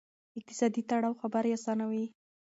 [0.37, 2.05] اقتصادي تړاو خبرې آسانوي.